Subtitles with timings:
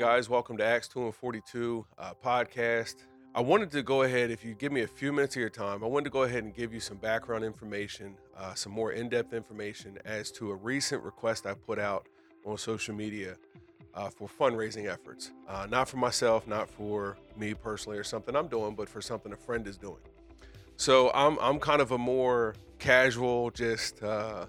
[0.00, 3.04] guys, welcome to Acts 2 and 42 uh, podcast.
[3.34, 5.84] I wanted to go ahead, if you give me a few minutes of your time,
[5.84, 9.10] I wanted to go ahead and give you some background information, uh, some more in
[9.10, 12.06] depth information as to a recent request I put out
[12.46, 13.36] on social media
[13.92, 15.32] uh, for fundraising efforts.
[15.46, 19.34] Uh, not for myself, not for me personally or something I'm doing, but for something
[19.34, 20.00] a friend is doing.
[20.78, 24.46] So I'm, I'm kind of a more casual, just uh,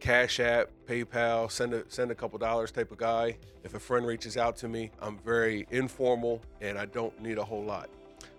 [0.00, 3.36] Cash App, PayPal, send a send a couple dollars type of guy.
[3.64, 7.44] If a friend reaches out to me, I'm very informal and I don't need a
[7.44, 7.90] whole lot.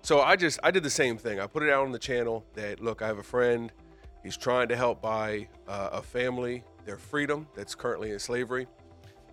[0.01, 1.39] So I just I did the same thing.
[1.39, 3.71] I put it out on the channel that look, I have a friend.
[4.23, 8.67] He's trying to help buy uh, a family their freedom that's currently in slavery,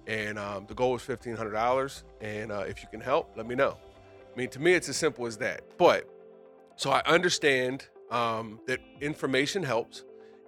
[0.06, 2.04] and um, the goal is fifteen hundred dollars.
[2.20, 3.76] And uh, if you can help, let me know.
[4.32, 5.62] I mean, to me, it's as simple as that.
[5.78, 6.08] But
[6.76, 10.04] so I understand um, that information helps.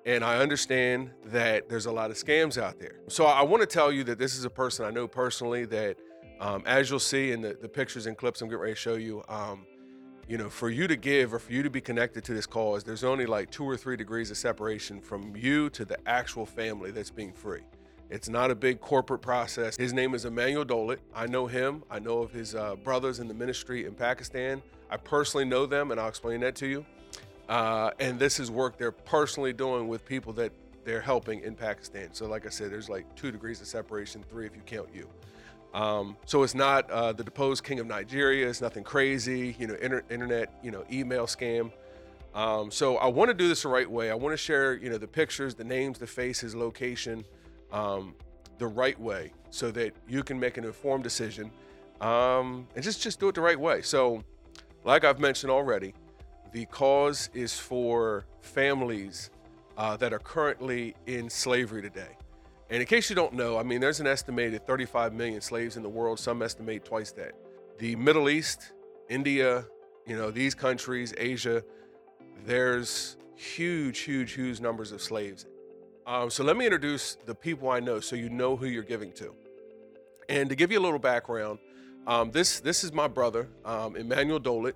[0.09, 3.01] And I understand that there's a lot of scams out there.
[3.09, 5.99] So I want to tell you that this is a person I know personally that,
[6.41, 8.95] um, as you'll see in the, the pictures and clips I'm getting ready to show
[8.95, 9.67] you, um,
[10.27, 12.85] you know, for you to give or for you to be connected to this cause,
[12.85, 16.91] there's only like two or three degrees of separation from you to the actual family
[16.91, 17.65] that's being free.
[18.09, 19.77] It's not a big corporate process.
[19.77, 21.01] His name is Emmanuel Dolit.
[21.15, 21.85] I know him.
[21.91, 24.63] I know of his uh, brothers in the ministry in Pakistan.
[24.89, 26.87] I personally know them, and I'll explain that to you.
[27.49, 30.53] Uh, and this is work they're personally doing with people that
[30.85, 32.09] they're helping in Pakistan.
[32.13, 35.09] So, like I said, there's like two degrees of separation, three if you count you.
[35.75, 38.49] Um, so it's not uh, the deposed king of Nigeria.
[38.49, 41.71] It's nothing crazy, you know, inter- internet, you know, email scam.
[42.35, 44.11] Um, so I want to do this the right way.
[44.11, 47.25] I want to share, you know, the pictures, the names, the faces, location,
[47.73, 48.15] um,
[48.59, 51.51] the right way, so that you can make an informed decision
[52.01, 53.83] um, and just just do it the right way.
[53.83, 54.23] So,
[54.85, 55.95] like I've mentioned already,
[56.53, 59.31] the cause is for families
[59.77, 62.17] uh, that are currently in slavery today.
[62.71, 65.83] And in case you don't know, I mean, there's an estimated 35 million slaves in
[65.83, 66.19] the world.
[66.19, 67.33] Some estimate twice that.
[67.79, 68.73] The Middle East,
[69.09, 69.65] India,
[70.07, 71.63] you know, these countries, Asia,
[72.45, 75.47] there's huge, huge, huge numbers of slaves.
[76.07, 79.13] Um, so let me introduce the people I know so you know who you're giving
[79.13, 79.35] to.
[80.29, 81.59] And to give you a little background,
[82.07, 84.75] um, this this is my brother, um, Emmanuel Dolit.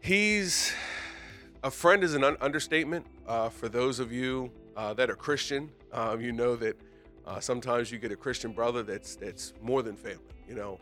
[0.00, 0.72] He's
[1.62, 5.70] a friend is an un- understatement uh, for those of you uh, that are Christian.
[5.92, 6.76] Uh, you know that
[7.26, 10.18] uh, sometimes you get a Christian brother that's that's more than family.
[10.48, 10.78] You know,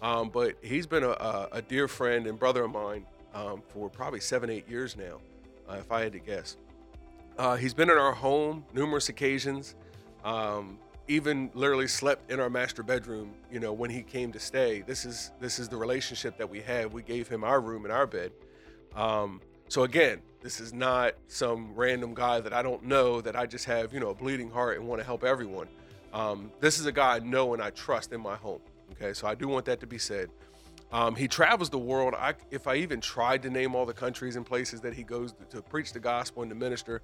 [0.00, 4.20] um, but he's been a, a, dear friend and brother of mine um, for probably
[4.20, 5.20] seven, eight years now,
[5.68, 6.56] uh, if I had to guess.
[7.36, 9.74] Uh, he's been in our home numerous occasions.
[10.24, 10.78] Um,
[11.08, 15.04] even literally slept in our master bedroom you know when he came to stay this
[15.04, 18.06] is this is the relationship that we have we gave him our room and our
[18.06, 18.30] bed
[18.96, 23.46] um, so again, this is not some random guy that I don't know that I
[23.46, 25.68] just have, you know, a bleeding heart and want to help everyone.
[26.12, 28.60] Um, this is a guy I know and I trust in my home.
[28.92, 30.28] Okay, so I do want that to be said.
[30.92, 32.14] Um, he travels the world.
[32.14, 35.32] I, if I even tried to name all the countries and places that he goes
[35.32, 37.00] to, to preach the gospel and to minister,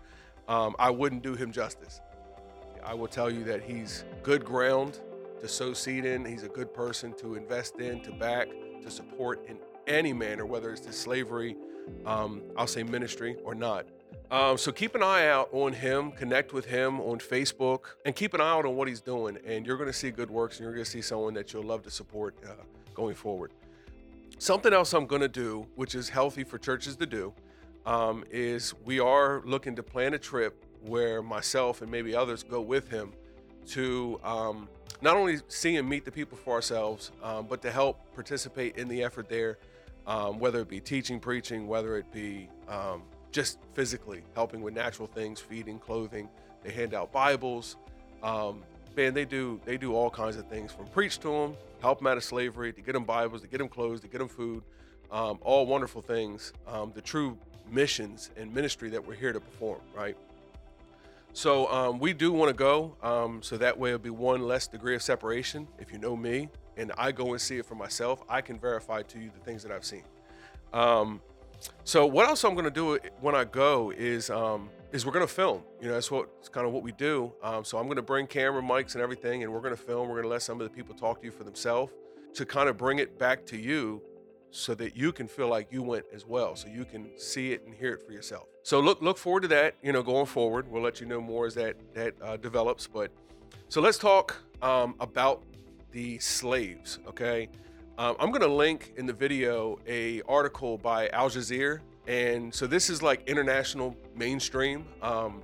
[0.47, 2.01] um, I wouldn't do him justice.
[2.85, 4.99] I will tell you that he's good ground
[5.41, 6.25] to sow seed in.
[6.25, 8.49] He's a good person to invest in, to back,
[8.83, 9.57] to support in
[9.89, 11.57] any manner, whether it's to slavery,
[12.07, 13.87] um, I'll say ministry or not.
[14.31, 18.35] Um, so keep an eye out on him, connect with him on Facebook, and keep
[18.35, 19.39] an eye out on what he's doing.
[19.47, 21.63] And you're going to see good works, and you're going to see someone that you'll
[21.63, 22.53] love to support uh,
[22.95, 23.53] going forward.
[24.39, 27.33] Something else I'm going to do, which is healthy for churches to do,
[27.87, 32.61] um, is we are looking to plan a trip where myself and maybe others go
[32.61, 33.13] with him
[33.69, 34.69] to um,
[35.01, 38.89] not only see and meet the people for ourselves, um, but to help participate in
[38.89, 39.59] the effort there
[40.09, 45.07] um, whether it be teaching, preaching, whether it be um, just physically helping with natural
[45.07, 46.29] things, feeding, clothing.
[46.65, 47.77] They hand out Bibles.
[48.23, 48.65] Um,
[48.97, 52.09] man, they do they do all kinds of things from preach to them, help them
[52.09, 54.65] out of slavery, to get them Bibles, to get them clothes, to get them food.
[55.13, 56.53] Um, all wonderful things.
[56.67, 57.39] Um, the true
[57.71, 60.17] missions and ministry that we're here to perform, right?
[61.35, 64.67] So um, we do want to go, um, so that way it'll be one less
[64.67, 65.69] degree of separation.
[65.79, 66.49] If you know me,
[66.79, 69.63] and I go and see it for myself, I can verify to you the things
[69.65, 70.05] that I've seen.
[70.73, 71.21] Um,
[71.85, 75.27] so what else I'm going to do when I go is um, is we're going
[75.27, 75.63] to film.
[75.81, 77.33] You know, that's what it's kind of what we do.
[77.43, 80.09] Um, so I'm going to bring camera mics and everything, and we're going to film.
[80.09, 81.93] We're going to let some of the people talk to you for themselves
[82.35, 84.01] to kind of bring it back to you
[84.51, 87.65] so that you can feel like you went as well so you can see it
[87.67, 90.67] and hear it for yourself so look look forward to that you know going forward
[90.71, 93.11] we'll let you know more as that that uh, develops but
[93.69, 95.43] so let's talk um, about
[95.93, 96.99] the slaves.
[97.09, 97.49] Okay,
[97.99, 102.91] um, I'm gonna link in the video a article by Al Jazeera, and so this
[102.91, 104.87] is like international mainstream.
[105.03, 105.43] Um,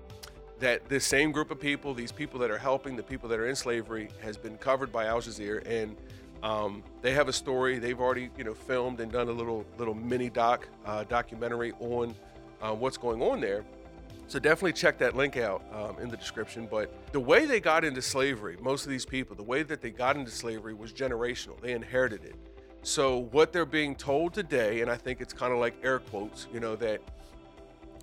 [0.61, 3.49] that this same group of people, these people that are helping the people that are
[3.49, 5.97] in slavery, has been covered by Al Jazeera, and
[6.45, 7.79] Um, they have a story.
[7.79, 12.15] They've already, you know, filmed and done a little little mini doc uh, documentary on
[12.61, 13.65] uh, what's going on there.
[14.27, 16.67] So definitely check that link out um, in the description.
[16.71, 19.91] But the way they got into slavery, most of these people, the way that they
[19.91, 21.61] got into slavery was generational.
[21.61, 22.37] They inherited it.
[22.83, 26.47] So what they're being told today, and I think it's kind of like air quotes,
[26.53, 27.01] you know, that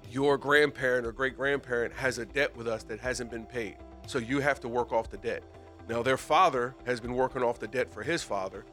[0.10, 3.78] your grandparent or great grandparent has a debt with us that hasn't been paid.
[4.08, 5.44] So you have to work off the debt.
[5.88, 8.66] Now, their father has been working off the debt for his father.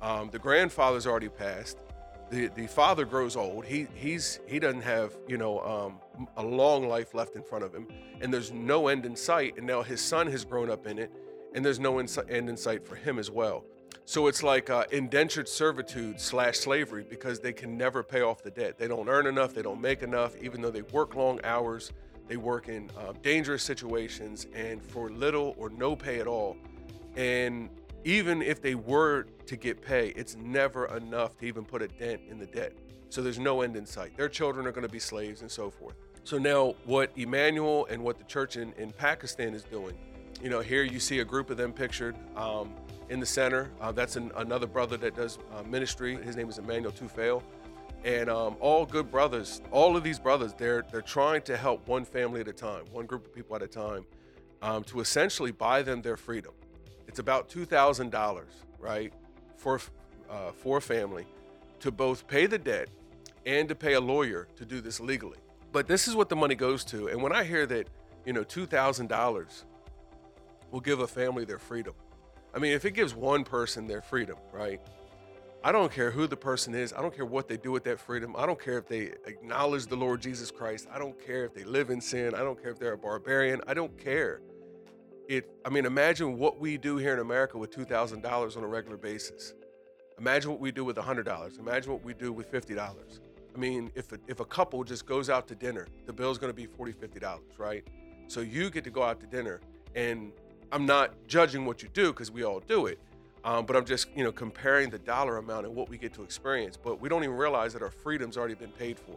[0.00, 1.78] Um, the grandfather's already passed.
[2.30, 3.64] The, the father grows old.
[3.64, 7.72] He he's he doesn't have you know um, a long life left in front of
[7.72, 7.86] him,
[8.20, 9.56] and there's no end in sight.
[9.58, 11.12] And now his son has grown up in it,
[11.54, 13.64] and there's no end in sight for him as well.
[14.08, 18.52] So it's like uh, indentured servitude slash slavery because they can never pay off the
[18.52, 18.78] debt.
[18.78, 19.52] They don't earn enough.
[19.52, 21.92] They don't make enough, even though they work long hours.
[22.28, 26.56] They work in uh, dangerous situations and for little or no pay at all.
[27.16, 27.68] And
[28.04, 32.22] even if they were to get pay, it's never enough to even put a dent
[32.28, 32.72] in the debt.
[33.08, 34.16] So there's no end in sight.
[34.16, 35.96] Their children are going to be slaves and so forth.
[36.24, 39.96] So now, what Emmanuel and what the church in, in Pakistan is doing,
[40.42, 42.74] you know, here you see a group of them pictured um,
[43.08, 43.70] in the center.
[43.80, 46.16] Uh, that's an, another brother that does uh, ministry.
[46.16, 47.42] His name is Emmanuel Tufail
[48.04, 49.60] and um, all good brothers.
[49.70, 53.04] All of these brothers, they're they're trying to help one family at a time, one
[53.04, 54.06] group of people at a time,
[54.62, 56.52] um, to essentially buy them their freedom.
[57.06, 59.12] It's about two thousand dollars, right,
[59.56, 59.80] for
[60.30, 61.26] uh, for a family,
[61.80, 62.88] to both pay the debt
[63.44, 65.38] and to pay a lawyer to do this legally.
[65.72, 67.08] But this is what the money goes to.
[67.08, 67.88] And when I hear that,
[68.24, 69.64] you know, two thousand dollars
[70.70, 71.94] will give a family their freedom.
[72.54, 74.80] I mean, if it gives one person their freedom, right?
[75.62, 76.92] I don't care who the person is.
[76.92, 78.34] I don't care what they do with that freedom.
[78.38, 80.86] I don't care if they acknowledge the Lord Jesus Christ.
[80.92, 82.34] I don't care if they live in sin.
[82.34, 83.60] I don't care if they're a barbarian.
[83.66, 84.40] I don't care.
[85.28, 88.96] It I mean, imagine what we do here in America with $2,000 on a regular
[88.96, 89.54] basis.
[90.18, 91.58] Imagine what we do with $100.
[91.58, 93.20] Imagine what we do with $50.
[93.54, 96.50] I mean, if a, if a couple just goes out to dinner, the bill's going
[96.50, 97.86] to be $40, $50, right?
[98.28, 99.60] So you get to go out to dinner
[99.94, 100.32] and
[100.72, 102.98] I'm not judging what you do because we all do it.
[103.44, 106.22] Um, but I'm just, you know, comparing the dollar amount and what we get to
[106.22, 106.76] experience.
[106.76, 109.16] But we don't even realize that our freedom's already been paid for,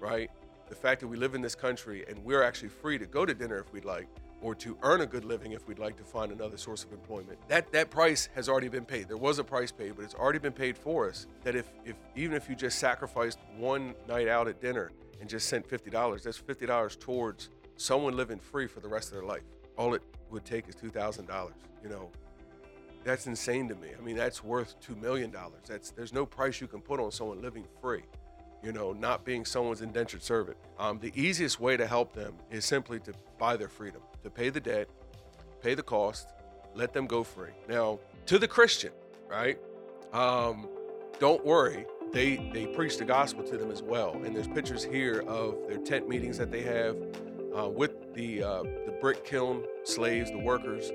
[0.00, 0.30] right?
[0.68, 3.34] The fact that we live in this country and we're actually free to go to
[3.34, 4.08] dinner if we'd like,
[4.42, 7.38] or to earn a good living if we'd like to find another source of employment.
[7.48, 9.08] That that price has already been paid.
[9.08, 11.26] There was a price paid, but it's already been paid for us.
[11.42, 15.48] That if if even if you just sacrificed one night out at dinner and just
[15.48, 19.26] sent fifty dollars, that's fifty dollars towards someone living free for the rest of their
[19.26, 19.42] life.
[19.76, 21.54] All it would take is two thousand dollars.
[21.82, 22.10] You know,
[23.04, 23.88] that's insane to me.
[23.98, 25.62] I mean, that's worth two million dollars.
[25.66, 28.02] That's there's no price you can put on someone living free.
[28.66, 30.56] You know, not being someone's indentured servant.
[30.76, 34.48] Um, the easiest way to help them is simply to buy their freedom, to pay
[34.48, 34.88] the debt,
[35.62, 36.30] pay the cost,
[36.74, 37.52] let them go free.
[37.68, 38.90] Now, to the Christian,
[39.30, 39.56] right?
[40.12, 40.68] Um,
[41.20, 44.20] don't worry, they they preach the gospel to them as well.
[44.24, 46.96] And there's pictures here of their tent meetings that they have
[47.56, 50.90] uh, with the uh, the brick kiln slaves, the workers,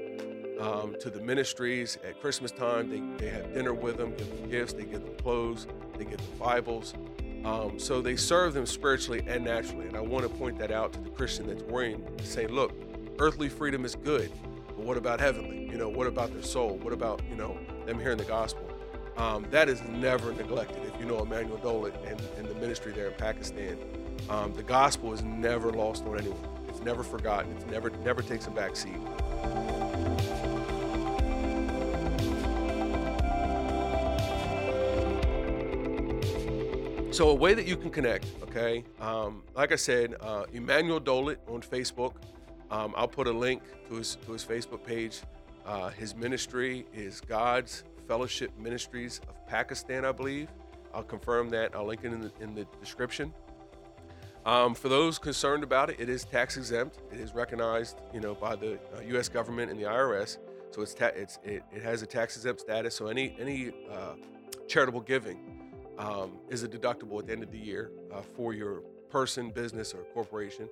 [0.59, 2.89] um, to the ministries at Christmas time.
[2.89, 6.17] They, they have dinner with them, give them gifts, they give them clothes, they give
[6.17, 6.95] them Bibles.
[7.43, 9.87] Um, so they serve them spiritually and naturally.
[9.87, 12.71] And I want to point that out to the Christian that's worrying, saying, look,
[13.19, 14.31] earthly freedom is good,
[14.67, 15.65] but what about heavenly?
[15.65, 16.77] You know, what about their soul?
[16.81, 18.67] What about, you know, them hearing the gospel?
[19.17, 20.83] Um, that is never neglected.
[20.85, 23.77] If you know Emmanuel Dolit and, and the ministry there in Pakistan,
[24.29, 26.39] um, the gospel is never lost on anyone.
[26.69, 27.51] It's never forgotten.
[27.57, 28.97] It's never never takes a back seat.
[37.11, 38.85] So a way that you can connect, okay?
[39.01, 42.13] Um, like I said, uh, Emmanuel Dolit on Facebook.
[42.69, 45.19] Um, I'll put a link to his to his Facebook page.
[45.65, 50.47] Uh, his ministry is God's Fellowship Ministries of Pakistan, I believe.
[50.93, 51.75] I'll confirm that.
[51.75, 53.33] I'll link it in the, in the description.
[54.45, 56.99] Um, for those concerned about it, it is tax exempt.
[57.11, 59.27] It is recognized, you know, by the uh, U.S.
[59.27, 60.37] government and the IRS.
[60.71, 62.95] So it's, ta- it's it, it has a tax exempt status.
[62.95, 64.13] So any any uh,
[64.69, 65.60] charitable giving
[65.97, 69.93] um, is a deductible at the end of the year uh, for your person, business,
[69.93, 70.69] or corporation.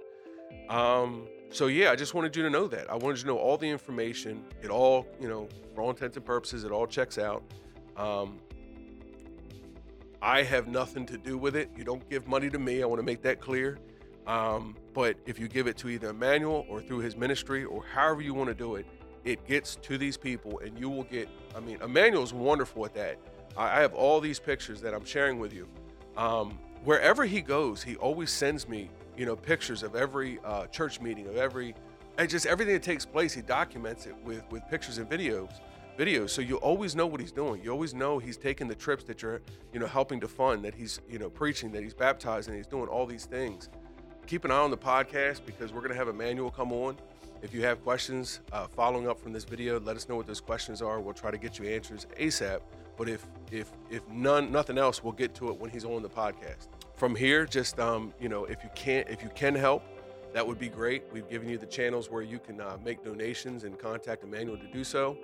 [0.69, 2.89] Um, so yeah, I just wanted you to know that.
[2.89, 4.43] I wanted you to know all the information.
[4.61, 7.43] It all, you know, for all intents and purposes, it all checks out.
[7.97, 8.39] Um,
[10.21, 11.69] I have nothing to do with it.
[11.77, 12.83] You don't give money to me.
[12.83, 13.79] I want to make that clear.
[14.27, 18.21] Um, but if you give it to either Emmanuel or through his ministry or however
[18.21, 18.85] you want to do it,
[19.23, 21.29] it gets to these people and you will get.
[21.55, 23.17] I mean, Emmanuel's wonderful at that.
[23.57, 25.67] I have all these pictures that I'm sharing with you.
[26.17, 31.01] Um, wherever he goes, he always sends me, you know, pictures of every uh, church
[31.01, 31.75] meeting, of every,
[32.17, 33.33] and just everything that takes place.
[33.33, 35.51] He documents it with with pictures and videos
[35.99, 36.29] videos.
[36.29, 37.61] So you always know what he's doing.
[37.61, 39.41] You always know he's taking the trips that you're,
[39.73, 42.87] you know, helping to fund, that he's, you know, preaching, that he's baptizing, he's doing
[42.87, 43.69] all these things.
[44.25, 46.95] Keep an eye on the podcast because we're going to have Emmanuel come on.
[47.41, 50.41] If you have questions uh, following up from this video, let us know what those
[50.41, 51.01] questions are.
[51.01, 52.61] We'll try to get you answers ASAP.
[52.99, 56.09] But if if if none nothing else, we'll get to it when he's on the
[56.09, 56.67] podcast.
[56.97, 59.83] From here, just um, you know, if you can't if you can help,
[60.33, 61.03] that would be great.
[61.11, 64.67] We've given you the channels where you can uh, make donations and contact Emmanuel to
[64.67, 65.17] do so.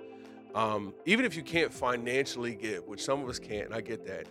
[0.54, 4.06] Um, even if you can't financially give, which some of us can't, and I get
[4.06, 4.26] that,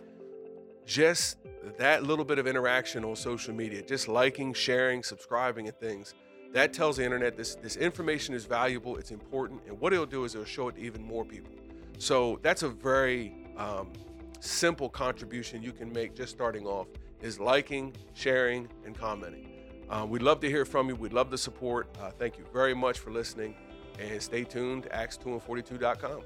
[0.84, 1.38] just
[1.78, 6.14] that little bit of interaction on social media, just liking, sharing, subscribing, and things,
[6.52, 10.24] that tells the internet this this information is valuable, it's important, and what it'll do
[10.24, 11.52] is it'll show it to even more people.
[11.98, 13.92] So that's a very um,
[14.40, 16.88] simple contribution you can make just starting off
[17.22, 19.48] is liking, sharing, and commenting.
[19.88, 20.96] Uh, we'd love to hear from you.
[20.96, 21.88] We'd love the support.
[22.00, 23.54] Uh, thank you very much for listening
[23.98, 26.22] and stay tuned, acts2and42.com.